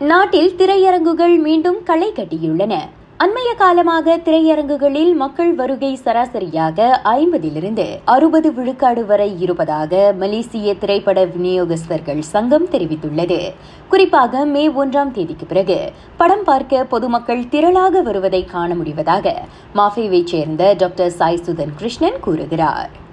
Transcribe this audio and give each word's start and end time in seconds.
நாட்டில் 0.00 0.54
திரையரங்குகள் 0.56 1.40
மீண்டும் 1.40 1.82
களை 1.82 2.12
கட்டியுள்ளன. 2.12 2.74
அண்மைய 3.16 3.54
காலமாக 3.56 4.16
திரையரங்குகளில் 4.16 5.14
மக்கள் 5.14 5.54
வருகை 5.54 5.98
சராசரியாக 6.04 7.00
ஐம்பதிலிருந்து 7.04 7.98
அறுபது 8.04 8.52
விழுக்காடு 8.52 9.06
வரை 9.06 9.40
இருப்பதாக 9.40 10.12
மலேசிய 10.18 10.74
திரைப்பட 10.74 11.24
விநியோகஸ்தர்கள் 11.24 12.18
சங்கம் 12.18 12.68
தெரிவித்துள்ளது. 12.68 13.52
குறிப்பாக 13.88 14.44
மே 14.44 14.68
ஒன்றாம் 14.68 15.10
தேதிக்கு 15.10 15.46
பிறகு 15.46 15.92
படம் 16.16 16.44
பார்க்க 16.44 16.84
பொதுமக்கள் 16.84 17.44
திரளாக 17.44 18.02
வருவதை 18.02 18.44
காண 18.44 18.74
முடிவதாக 18.74 19.34
மாஃபேவைச் 19.74 20.24
சேர்ந்த 20.24 20.74
டாக்டர் 20.76 21.10
சாய் 21.10 21.42
சுதன் 21.46 21.74
கிருஷ்ணன் 21.76 22.20
கூறுகிறார். 22.20 23.04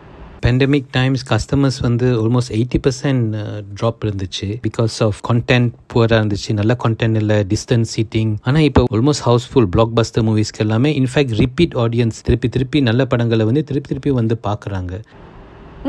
பேண்டமிக் 0.43 0.87
டைம்ஸ் 0.91 1.23
கஸ்டமர்ஸ் 1.31 1.77
வந்து 1.81 2.07
ஆல்மோஸ்ட் 2.23 2.53
எயிட்டி 2.57 2.79
பர்சன்ட் 2.85 3.27
ட்ராப் 3.81 4.01
இருந்துச்சு. 4.05 4.47
பிகாஸ் 4.67 4.95
ஆஃப் 5.05 5.19
கண்டென்ட் 5.29 5.71
புவராக 5.93 6.19
இருந்துச்சு. 6.21 6.53
நல்ல 6.59 6.75
கண்டென்ட் 6.83 7.15
இல்லை 7.15 7.37
டிஸ்டன்ஸ் 7.53 7.91
சீட்டிங் 7.95 8.33
ஆனால் 8.41 8.65
இப்போ 8.69 8.83
ஆல்மோஸ்ட் 8.91 9.25
ஹவுஸ்ஃபுல் 9.25 9.69
பிளாக் 9.75 9.93
பஸ்டர் 9.99 10.25
மூவிஸ்க்கு 10.29 10.63
எல்லாமே 10.65 10.91
இன்ஃபேக்ட் 10.99 11.35
ரிப்பீட் 11.43 11.77
ஆடியன்ஸ் 11.85 12.23
திருப்பி 12.23 12.49
திருப்பி 12.49 12.81
நல்ல 12.89 13.05
படங்களை 13.05 13.45
வந்து 13.45 13.63
திருப்பி 13.63 13.87
திருப்பி 13.87 14.11
வந்து 14.21 14.37
பார்க்குறாங்க. 14.47 14.93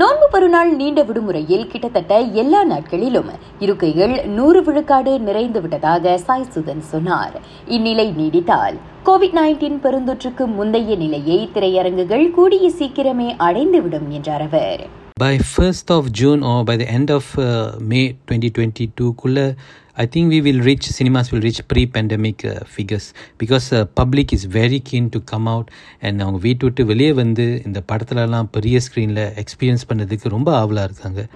நோன்பு 0.00 0.26
பெருநாள் 0.30 0.70
நீண்ட 0.74 1.02
விடுமுறையில் 1.02 1.66
கிட்டத்தட்ட 1.66 2.18
எல்லா 2.40 2.64
நாட்களிலும் 2.64 3.28
இருக்கைகள் 3.58 4.14
நூறு 4.26 4.62
விழுக்காடு 4.62 5.12
நிறைந்து 5.20 5.60
விட்டதாக 5.60 6.18
சாய் 6.18 6.50
சுதன் 6.54 6.82
சொன்னார். 6.92 7.36
இந்நிலை 7.68 8.06
நீடித்தால் 8.18 8.76
கோவிட் 9.04 9.36
நைன்டீன் 9.38 9.78
பெருந்தொற்றுக்கு 9.82 10.46
முந்தைய 10.46 10.96
நிலையை 10.96 11.38
திரையரங்குகள் 11.54 12.30
கூடிய 12.30 12.70
சீக்கிரமே 12.78 13.30
அடைந்துவிடும் 13.38 14.08
என்றார் 14.08 14.42
அவர். 14.42 14.84
By 15.16 15.38
1st 15.38 15.91
of 15.96 16.10
June 16.10 16.42
or 16.42 16.64
by 16.64 16.74
the 16.77 16.86
end 16.91 17.09
of 17.09 17.38
uh, 17.38 17.77
May 17.91 18.16
2022 18.28 19.12
குள்ள 19.14 19.55
I 19.96 20.06
think 20.06 20.24
we 20.28 20.41
will 20.46 20.59
reach 20.68 20.86
cinemas 20.96 21.30
will 21.32 21.41
reach 21.41 21.60
pre-pandemic 21.68 22.38
uh, 22.45 22.55
figures. 22.64 23.06
Because 23.38 23.66
uh, 23.72 23.84
public 24.00 24.32
is 24.32 24.45
very 24.56 24.80
keen 24.88 25.05
to 25.11 25.20
come 25.33 25.47
out 25.53 25.69
and 26.00 26.22
அவங்க 26.22 26.38
வீட்டு 26.38 26.64
விட்டு 26.64 26.86
வெளியே 26.86 27.12
வந்து 27.12 27.62
இந்த 27.66 27.83
படத்துலலாம் 27.92 28.48
பெரிய 28.50 28.80
ஸ்க்ரீனில் 28.86 29.22
எக்ஸ்பீரியன்ஸ் 29.42 29.86
பண்ணதுக்கு 29.92 30.34
ரொம்ப 30.36 30.56
ஆவலாக 30.56 30.91
இருக்காங்க. 30.91 31.27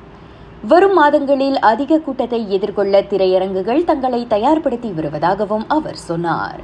வரும் 0.66 0.94
மாதங்களில் 0.94 1.58
அதிக 1.58 1.98
கூட்டத்தை 1.98 2.50
எதிர்கொள்ள 2.50 3.02
திரையரங்குகள் 3.02 3.84
தங்களை 3.84 4.26
தயார்படுத்தி 4.26 4.92
வருவதாகவும் 4.98 5.66
அவர் 5.68 5.96
சொன்னார். 6.08 6.60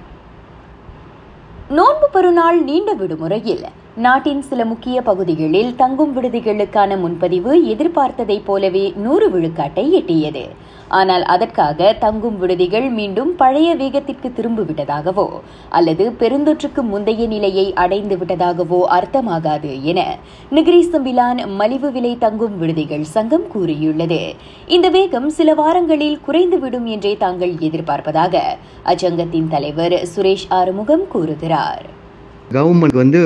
நோன்பு 1.68 2.08
பெருநாள் 2.10 2.60
நீண்ட 2.64 2.92
விடுமுறையில் 2.94 3.64
நாட்டின் 3.96 4.40
சில 4.42 4.64
முக்கிய 4.64 5.02
பகுதிகளில் 5.02 5.74
தங்கும் 5.76 6.14
விடுதிகளுக்கான 6.16 6.96
முன்பதிவு 7.00 7.52
எதிர்பார்த்ததைப் 7.64 8.44
போலவே 8.44 8.92
நூறு 8.96 9.26
விழுக்காட்டை 9.30 9.84
எட்டியது. 9.90 10.42
ஆனால் 10.88 11.22
அதற்காக 11.22 11.92
தங்கும் 11.98 12.38
விடுதிகள் 12.38 12.90
மீண்டும் 12.90 13.36
பழைய 13.36 13.76
வேகத்திற்கு 13.76 14.28
திரும்பிவிட்டதாகவோ 14.38 15.28
அல்லது 15.68 16.10
பெருந்தொற்றுக்கு 16.10 16.82
முந்தைய 16.82 17.26
நிலையை 17.26 17.72
அடைந்து 17.74 18.16
விட்டதாகவோ 18.16 18.80
அர்த்தமாகாது 18.98 19.82
என 19.82 20.18
நிகிரி 20.50 20.82
சம்பிலான் 20.92 21.46
மலிவு 21.46 21.92
விலை 21.92 22.18
தங்கும் 22.18 22.58
விடுதிகள் 22.58 23.02
சங்கம் 23.02 23.48
கூறியுள்ளது. 23.48 24.22
இந்த 24.66 24.88
வேகம் 24.88 25.28
சில 25.28 25.54
வாரங்களில் 25.54 26.20
குறைந்துவிடும் 26.26 26.84
என்றே 26.84 27.16
தாங்கள் 27.16 27.52
எதிர்பார்ப்பதாக 27.52 28.40
அச்சங்கத்தின் 28.84 29.48
தலைவர் 29.48 30.02
சுரேஷ் 30.16 30.48
ஆறுமுகம் 30.48 31.08
கூறுகிறார். 31.08 32.02
கவர்மெண்ட் 32.56 32.96
வந்து 33.02 33.20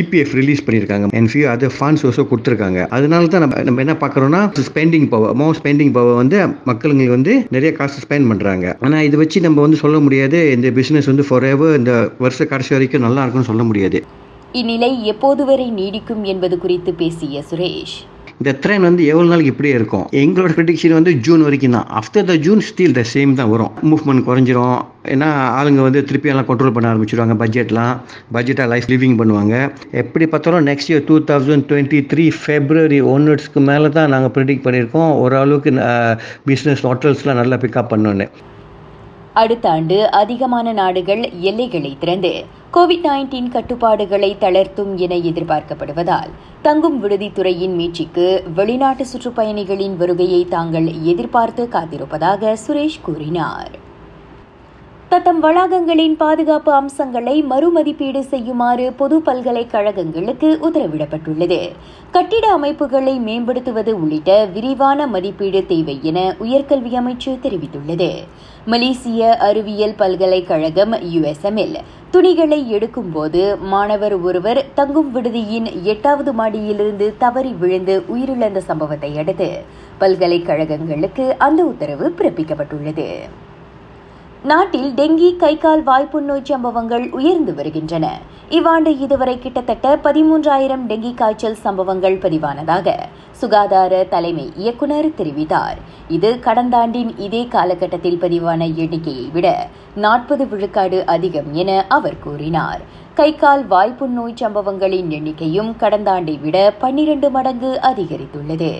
இபிஎஃப் 0.00 0.34
ரிலீஸ் 0.40 0.64
பண்ணியிருக்காங்க. 0.66 1.08
And 1.18 1.30
few 1.32 1.44
other 1.54 1.74
funds 1.78 2.04
Osho 2.08 2.24
கொடுத்துருக்காங்க. 2.30 2.80
அதனால 2.98 3.30
தான் 3.34 3.44
நம்ம 3.44 3.62
நம்ம 3.68 3.82
என்ன 3.84 3.96
பார்க்குறோம்னா 4.04 4.42
spending 4.68 5.08
power 5.14 5.34
more 5.42 5.48
spending 5.60 5.92
power 5.98 6.20
வந்து 6.22 6.38
மக்களுங்களுக்கு 6.70 7.16
வந்து 7.18 7.34
நிறைய 7.56 7.72
காசு 7.80 8.00
ஸ்பெண்ட் 8.06 8.28
பண்ணுறாங்க 8.32 8.66
ஆனால் 8.86 9.06
இதை 9.08 9.18
வச்சு 9.22 9.46
நம்ம 9.46 9.60
வந்து 9.66 9.80
சொல்ல 9.84 9.98
முடியாது. 10.06 10.40
இந்த 10.56 10.70
பிஸ்னஸ் 10.80 11.10
வந்து 11.12 11.26
ஃபார் 11.28 11.48
எவர் 11.52 11.78
இந்த 11.80 11.94
வருஷ 12.26 12.46
கடைசி 12.52 12.74
வரைக்கும் 12.76 13.06
நல்லா 13.06 13.22
இருக்கும்னு 13.22 13.50
சொல்ல 13.52 13.64
முடியாது. 13.70 14.00
இந்நிலை 14.60 14.90
எப்போது 15.12 15.44
வரை 15.50 15.68
நீடிக்கும் 15.78 16.24
என்பது 16.32 16.56
குறித்து 16.64 16.90
பேசிய 17.02 17.42
சுரேஷ். 17.50 17.96
இந்த 18.40 18.52
ட்ரெயின் 18.62 18.84
வந்து 18.88 19.02
எவ்வளோ 19.12 19.26
நாளைக்கு 19.30 19.52
இப்படியே 19.52 19.74
இருக்கும்? 19.78 20.06
எங்களோட 20.22 20.50
ப்ரிடிக்ஷன் 20.56 20.94
வந்து 20.98 21.12
ஜூன் 21.26 21.42
வரைக்கும் 21.46 21.76
தான். 21.76 21.88
After 22.00 22.26
the 22.30 22.34
June 22.46 22.62
still 22.68 22.96
the 22.98 23.02
same 23.12 23.32
தான் 23.40 23.50
வரும். 23.52 23.72
மூவ்மெண்ட் 23.90 24.24
குறைஞ்சிரும். 24.28 24.78
ஏன்னா 25.14 25.28
ஆளுங்க 25.58 25.80
வந்து 25.86 26.00
திருப்பி 26.08 26.32
எல்லாம் 26.32 26.48
கண்ட்ரோல் 26.48 26.74
பண்ண 26.76 26.92
ஆரம்பிச்சிருவாங்க 26.92 27.36
பட்ஜெட்லாம் 27.42 27.94
பட்ஜெட்டாக 28.36 28.68
லைஃப் 28.72 28.88
லிவிங் 28.92 29.16
பண்ணுவாங்க. 29.20 29.54
எப்படி 30.02 30.26
பார்த்தாலும் 30.32 30.66
next 30.70 30.90
year 30.92 31.04
two 31.10 31.18
thousand 31.30 31.66
twenty 31.70 32.00
three 32.12 32.26
February 32.40 33.00
ஒன்னுக்கு 33.12 33.62
மேலே 33.70 33.90
தான் 33.98 34.12
நாங்கள் 34.14 34.34
ப்ரிடிக்ட் 34.38 34.66
பண்ணியிருக்கோம். 34.66 35.12
ஓரளவுக்கு 35.24 35.72
பிஸ்னஸ் 36.50 36.84
ஹோட்டல்ஸ்லாம் 36.88 37.40
நல்லா 37.42 37.58
பிக்கப் 37.64 37.92
பண்ணோன்னு. 37.94 38.28
அடுத்த 39.34 39.70
ஆண்டு 39.70 40.10
அதிகமான 40.10 40.72
நாடுகள் 40.72 41.22
எல்லைகளை 41.40 41.96
திறந்து 41.98 42.30
கோவிட் 42.72 43.06
நைன்டீன் 43.06 43.48
கட்டுப்பாடுகளை 43.48 44.36
தளர்த்தும் 44.40 44.92
என 44.94 45.14
எதிர்பார்க்கப்படுவதால் 45.30 46.30
தங்கும் 46.62 46.98
விடுதித்துறையின் 47.04 47.74
மீட்சிக்கு 47.80 48.26
வெளிநாட்டு 48.54 49.06
சுற்றுப்பயணிகளின் 49.12 49.96
வருகையை 49.96 50.44
தாங்கள் 50.48 50.88
எதிர்பார்த்து 51.02 51.64
காத்திருப்பதாக 51.64 52.54
சுரேஷ் 52.66 53.02
கூறினார். 53.02 53.74
தத்தம் 55.14 55.42
வளாகங்களின் 55.42 56.14
பாதுகாப்பு 56.20 56.70
அம்சங்களை 56.72 57.34
மறுமதிப்பீடு 57.50 58.20
செய்யுமாறு 58.30 58.86
பொது 59.00 59.16
பல்கலைக்கழகங்களுக்கு 59.26 60.48
உத்தரவிடப்பட்டுள்ளது. 60.66 61.58
கட்டிட 62.14 62.46
அமைப்புகளை 62.52 63.14
மேம்படுத்துவது 63.26 63.92
உள்ளிட்ட 64.00 64.30
விரிவான 64.54 65.06
மதிப்பீடு 65.06 65.60
தேவை 65.66 65.96
என 66.02 66.34
உயர்கல்வி 66.40 66.92
அமைச்சு 67.02 67.30
தெரிவித்துள்ளது. 67.44 68.10
மலேசிய 68.64 69.30
அறிவியல் 69.48 69.94
பல்கலைக்கழகம் 70.02 70.98
யுஎஸ்எம்எல் 71.14 71.78
துணிகளை 72.10 72.60
எடுக்கும்போது 72.74 73.44
மாணவர் 73.74 74.18
ஒருவர் 74.20 74.62
தங்கும் 74.74 75.14
விடுதியின் 75.14 75.70
எட்டாவது 75.94 76.32
மாடியிலிருந்து 76.42 77.08
தவறி 77.18 77.54
விழுந்து 77.62 77.96
உயிரிழந்த 78.16 78.62
சம்பவத்தை 78.70 79.18
அடுத்து 79.18 79.50
பல்கலைக்கழகங்களுக்கு 79.98 81.26
அந்த 81.38 81.62
உத்தரவு 81.64 82.14
பிறப்பிக்கப்பட்டுள்ளது. 82.18 83.08
நாட்டில் 84.50 84.88
டெங்கி 84.94 85.28
கைகால் 85.36 85.82
வாய்ப்புநோய் 85.82 86.42
சம்பவங்கள் 86.42 87.04
உயர்ந்து 87.10 87.54
வருகின்றன. 87.54 88.06
இவ்வாண்டு 88.48 88.90
இதுவரை 88.98 89.38
கிட்டத்தட்ட 89.38 89.96
பதிமூன்றாயிரம் 89.96 90.82
டெங்கி 90.86 91.12
காய்ச்சல் 91.14 91.56
சம்பவங்கள் 91.62 92.16
பதிவானதாக 92.24 92.96
சுகாதார 93.30 94.02
தலைமை 94.10 94.52
இயக்குநர் 94.56 95.08
தெரிவித்தார். 95.20 95.78
இது 96.08 96.32
கடந்த 96.38 96.76
ஆண்டின் 96.76 97.12
இதே 97.18 97.42
காலகட்டத்தில் 97.54 98.20
பதிவான 98.20 98.68
எண்ணிக்கையை 98.74 99.26
விட 99.32 99.68
நாற்பது 99.94 100.46
விழுக்காடு 100.46 101.00
அதிகம் 101.06 101.50
என 101.52 101.86
அவர் 101.88 102.18
கூறினார். 102.18 102.82
கைகால் 103.14 103.64
வாய்ப்புநோய் 103.66 104.38
சம்பவங்களின் 104.42 105.10
எண்ணிக்கையும் 105.10 105.72
கடந்த 105.76 106.10
ஆண்டை 106.10 106.36
விட 106.44 106.58
பன்னிரண்டு 106.78 107.30
மடங்கு 107.30 107.72
அதிகரித்துள்ளது. 107.92 108.72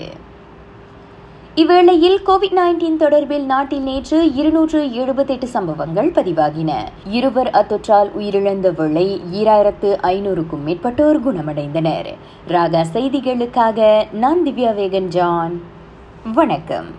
இவ்வேளையில் 1.56 2.16
கோவிட் 2.26 2.56
நைன்டீன் 2.56 2.96
தொடர்பில் 2.98 3.44
நாட்டில் 3.44 3.80
நேற்று 3.80 4.34
இருநூற்று 4.34 4.92
எழுபத்தெட்டு 4.92 5.46
சம்பவங்கள் 5.46 6.10
பதிவாகின. 6.10 6.70
இருவர் 7.10 7.50
அத்தொற்றால் 7.50 8.10
உயிரிழந்த 8.18 8.74
வேளை 8.76 9.20
ஈராயிரத்து 9.32 9.90
ஐநூறுக்கும் 10.02 10.64
மேற்பட்டோர் 10.66 11.20
குணமடைந்தனர். 11.26 12.10
ராகா 12.48 12.84
செய்திகளுக்காக 12.92 14.04
நான் 14.12 14.42
திவ்யா 14.46 14.74
வேகன் 14.80 15.08
ஜான் 15.08 15.62
வணக்கம். 16.34 16.90